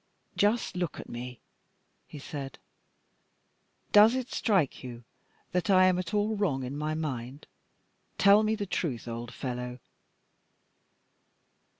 "Just 0.35 0.75
look 0.75 0.99
at 0.99 1.07
me," 1.07 1.41
he 2.07 2.17
said. 2.17 2.57
"Does 3.91 4.15
it 4.15 4.31
strike 4.31 4.83
you 4.83 5.03
that 5.51 5.69
I 5.69 5.85
am 5.85 5.99
at 5.99 6.11
all 6.11 6.35
wrong 6.35 6.63
in 6.63 6.75
my 6.75 6.95
mind? 6.95 7.45
Tell 8.17 8.41
me 8.41 8.55
the 8.55 8.65
truth, 8.65 9.07
old 9.07 9.31
fellow." 9.31 9.77